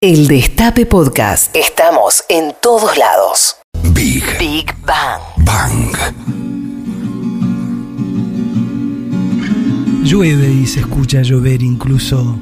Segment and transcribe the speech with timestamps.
[0.00, 1.52] El Destape Podcast.
[1.56, 3.56] Estamos en todos lados.
[3.92, 4.22] Big.
[4.38, 5.20] Big Bang.
[5.38, 5.92] Bang.
[10.04, 12.38] Llueve y se escucha llover incluso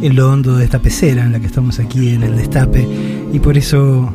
[0.00, 2.84] en lo hondo de esta pecera en la que estamos aquí en el Destape
[3.32, 4.12] y por eso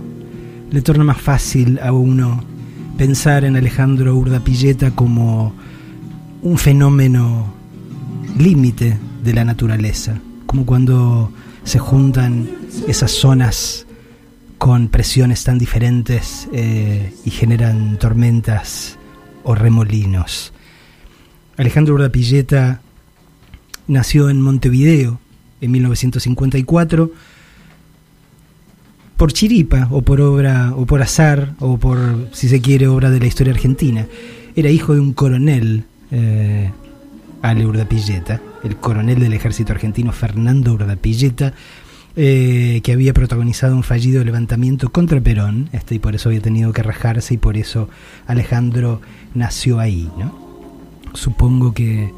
[0.70, 2.43] le torna más fácil a uno
[2.97, 5.54] pensar en Alejandro Urdapilleta como
[6.41, 7.47] un fenómeno
[8.38, 11.31] límite de la naturaleza, como cuando
[11.68, 12.49] se juntan
[12.88, 13.86] esas zonas
[14.57, 18.97] con presiones tan diferentes eh, y generan tormentas
[19.43, 20.54] o remolinos.
[21.57, 22.79] Alejandro Urdapilleta
[23.86, 25.19] nació en Montevideo
[25.59, 27.11] en 1954
[29.18, 33.20] por chiripa o por obra o por azar o por si se quiere obra de
[33.20, 34.08] la historia argentina.
[34.56, 36.72] Era hijo de un coronel eh,
[37.41, 41.53] Ale Urdapilleta, el coronel del ejército argentino Fernando Urdapilleta,
[42.16, 46.73] eh, que había protagonizado un fallido levantamiento contra Perón, este, y por eso había tenido
[46.73, 47.89] que rajarse y por eso
[48.25, 49.02] Alejandro
[49.36, 50.09] nació ahí.
[50.17, 50.36] ¿no?
[51.14, 52.12] Supongo que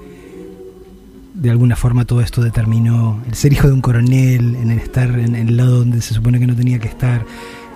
[1.33, 5.19] de alguna forma todo esto determinó el ser hijo de un coronel, en el estar
[5.19, 7.25] en el lado donde se supone que no tenía que estar,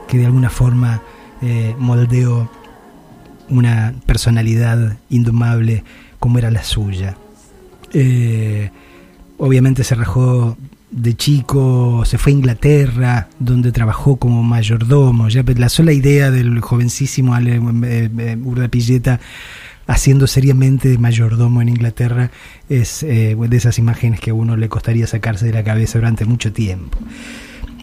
[0.07, 1.01] que de alguna forma
[1.41, 2.49] eh, moldeó
[3.49, 5.83] una personalidad indomable
[6.19, 7.17] como era la suya.
[7.93, 8.69] Eh,
[9.37, 10.57] obviamente se rajó
[10.91, 15.29] de chico, se fue a Inglaterra, donde trabajó como mayordomo.
[15.29, 19.19] Ya la sola idea del jovencísimo Ale eh, eh, Urdapilleta
[19.85, 22.31] haciendo seriamente mayordomo en Inglaterra
[22.69, 26.53] es de esas imágenes que a uno le costaría sacarse de la cabeza durante mucho
[26.53, 26.97] tiempo.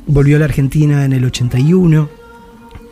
[0.06, 2.08] Volvió a la Argentina en el 81,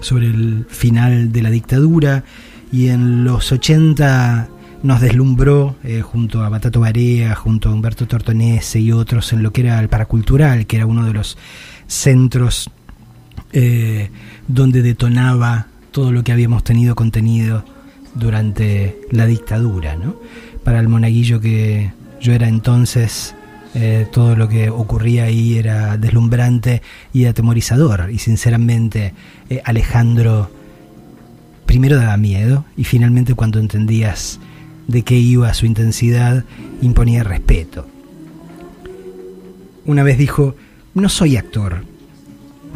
[0.00, 2.24] sobre el final de la dictadura,
[2.70, 4.50] y en los 80
[4.82, 9.52] nos deslumbró eh, junto a Batato Barea, junto a Humberto Tortonese y otros en lo
[9.52, 11.36] que era el paracultural, que era uno de los
[11.86, 12.70] centros
[13.52, 14.10] eh,
[14.46, 17.64] donde detonaba todo lo que habíamos tenido contenido
[18.14, 19.96] durante la dictadura.
[20.64, 23.34] Para el monaguillo que yo era entonces,
[23.74, 28.10] eh, todo lo que ocurría ahí era deslumbrante y atemorizador.
[28.12, 29.14] Y sinceramente,
[29.64, 30.50] Alejandro
[31.66, 34.40] primero daba miedo y finalmente cuando entendías
[34.88, 36.44] de qué iba su intensidad,
[36.82, 37.86] imponía respeto.
[39.84, 40.56] Una vez dijo,
[40.94, 41.84] no soy actor,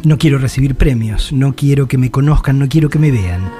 [0.03, 3.51] no quiero recibir premios, no quiero que me conozcan, no quiero que me vean.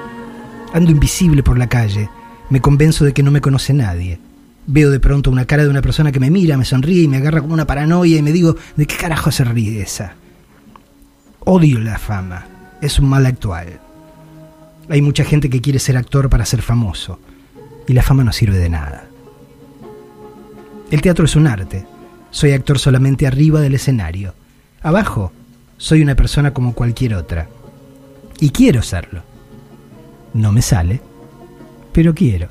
[0.72, 2.08] Ando invisible por la calle,
[2.48, 4.20] me convenzo de que no me conoce nadie.
[4.66, 7.18] Veo de pronto una cara de una persona que me mira, me sonríe y me
[7.18, 10.14] agarra como una paranoia y me digo, ¿de qué carajo se ríe esa?
[11.40, 12.46] Odio la fama,
[12.80, 13.80] es un mal actual.
[14.88, 17.18] Hay mucha gente que quiere ser actor para ser famoso
[17.86, 19.04] y la fama no sirve de nada.
[20.90, 21.86] El teatro es un arte.
[22.30, 24.34] Soy actor solamente arriba del escenario.
[24.82, 25.32] Abajo,
[25.76, 27.48] soy una persona como cualquier otra.
[28.40, 29.22] Y quiero serlo.
[30.34, 31.00] No me sale,
[31.92, 32.48] pero quiero.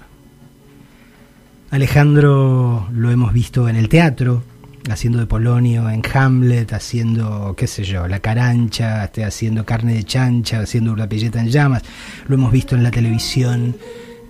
[1.69, 4.43] Alejandro lo hemos visto en el teatro,
[4.89, 10.03] haciendo de Polonio, en Hamlet, haciendo, qué sé yo, La Carancha, este, haciendo Carne de
[10.03, 11.83] Chancha, haciendo Una Pilleta en Llamas.
[12.27, 13.75] Lo hemos visto en la televisión.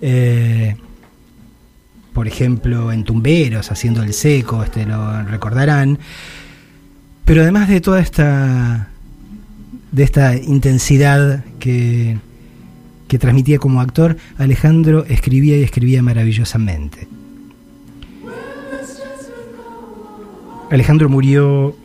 [0.00, 0.76] Eh,
[2.14, 5.98] por ejemplo, en Tumberos, haciendo el seco, este lo recordarán.
[7.24, 8.88] Pero además de toda esta
[9.90, 12.18] de esta intensidad que,
[13.06, 17.06] que transmitía como actor, Alejandro escribía y escribía maravillosamente.
[20.70, 21.76] Alejandro murió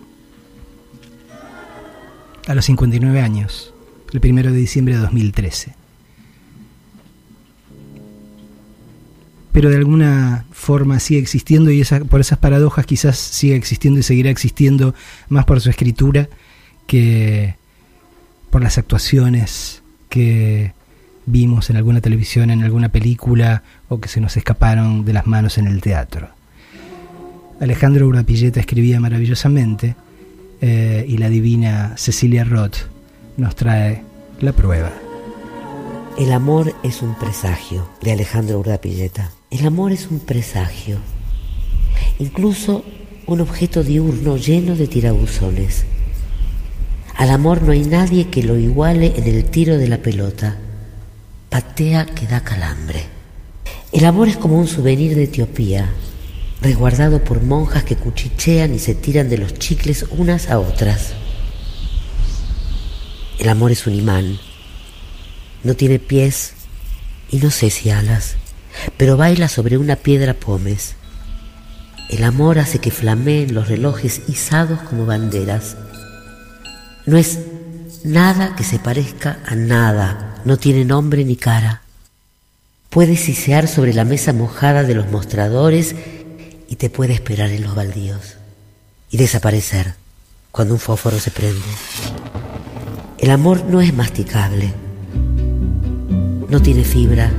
[2.48, 3.74] a los 59 años,
[4.12, 5.79] el primero de diciembre de 2013.
[9.60, 14.30] Pero de alguna forma sigue existiendo y por esas paradojas quizás siga existiendo y seguirá
[14.30, 14.96] existiendo
[15.28, 16.30] más por su escritura
[16.88, 17.56] que
[18.52, 20.72] por las actuaciones que
[21.26, 25.58] vimos en alguna televisión, en alguna película o que se nos escaparon de las manos
[25.58, 26.30] en el teatro.
[27.60, 29.98] Alejandro Urdapilleta escribía maravillosamente
[30.62, 32.78] eh, y la divina Cecilia Roth
[33.36, 34.04] nos trae
[34.40, 34.94] la prueba.
[36.18, 39.32] El amor es un presagio de Alejandro Urdapilleta.
[39.52, 40.98] El amor es un presagio,
[42.20, 42.86] incluso
[43.26, 45.86] un objeto diurno lleno de tirabuzones.
[47.16, 50.58] Al amor no hay nadie que lo iguale en el tiro de la pelota.
[51.50, 53.04] Patea que da calambre.
[53.92, 55.90] El amor es como un souvenir de Etiopía,
[56.62, 61.14] resguardado por monjas que cuchichean y se tiran de los chicles unas a otras.
[63.40, 64.40] El amor es un imán
[65.64, 66.54] no tiene pies
[67.32, 68.36] y no sé si alas,
[68.98, 70.96] pero baila sobre una piedra pomes.
[72.10, 75.78] El amor hace que flameen los relojes izados como banderas.
[77.06, 77.40] No es
[78.04, 81.82] nada que se parezca a nada, no tiene nombre ni cara.
[82.90, 85.96] Puede sisear sobre la mesa mojada de los mostradores
[86.68, 88.38] y te puede esperar en los baldíos
[89.12, 89.94] y desaparecer
[90.52, 91.62] cuando un fósforo se prende.
[93.20, 94.74] El amor no es masticable,
[96.50, 97.32] no tiene fibra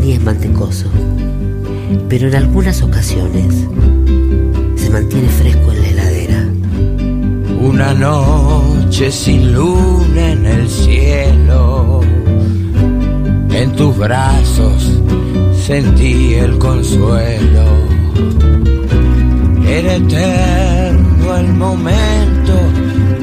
[0.00, 0.86] ni es mantecoso,
[2.08, 3.66] pero en algunas ocasiones
[4.76, 6.48] se mantiene fresco en la heladera.
[7.60, 12.00] Una noche sin luna en el cielo,
[13.52, 15.00] en tus brazos
[15.66, 17.64] sentí el consuelo.
[19.68, 22.54] Era eterno el momento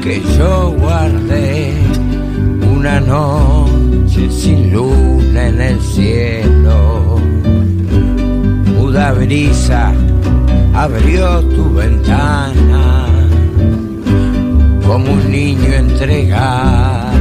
[0.02, 1.74] que yo guardé,
[2.74, 6.57] una noche sin luna en el cielo.
[9.08, 9.92] Muda brisa
[10.74, 13.06] abrió tu ventana
[14.86, 17.12] como un niño entregar.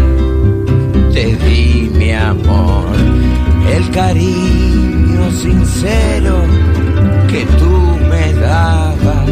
[1.14, 2.92] Te di mi amor,
[3.74, 6.36] el cariño sincero
[7.30, 7.74] que tú
[8.10, 9.30] me dabas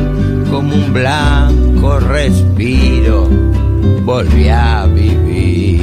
[0.49, 3.27] como un blanco respiro.
[4.05, 5.81] Volví a vivir.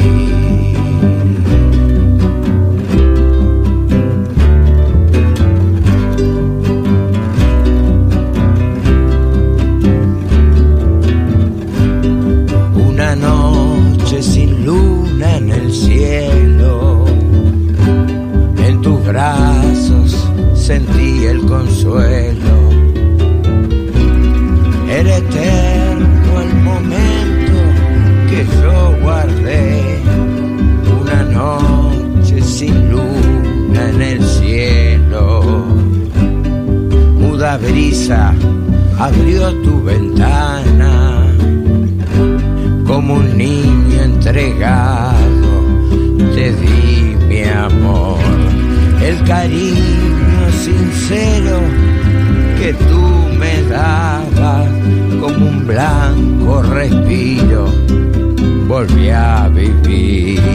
[19.12, 20.16] Brazos
[20.54, 22.54] sentí el consuelo.
[24.88, 27.58] Era eterno el momento
[28.30, 29.98] que yo guardé,
[31.00, 35.42] una noche sin luna en el cielo.
[37.20, 38.34] Muda brisa
[38.98, 41.26] abrió tu ventana
[42.86, 45.50] como un niño entregado,
[46.34, 46.81] te di
[49.32, 51.58] cariño sincero
[52.58, 53.02] que tú
[53.40, 54.68] me dabas
[55.20, 57.64] como un blanco respiro,
[58.68, 60.51] volví a vivir.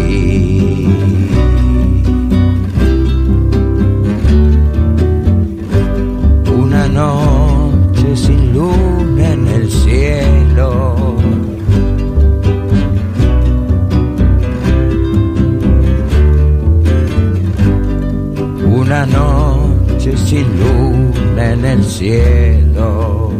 [21.97, 23.33] Cielo.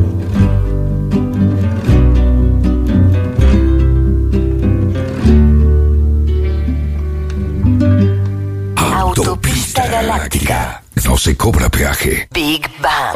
[8.76, 10.84] Autopista Galáctica.
[11.06, 12.28] No se cobra peaje.
[12.32, 13.16] Big Bang.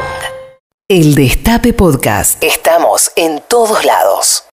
[0.88, 2.40] El Destape Podcast.
[2.42, 4.44] Estamos en todos lados.